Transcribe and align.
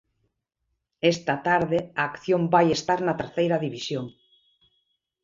Esta 1.13 1.35
tarde 1.47 1.79
a 1.99 2.01
acción 2.11 2.41
vai 2.53 2.67
estar 2.77 2.99
na 3.03 3.17
Terceira 3.21 3.57
División. 3.65 4.05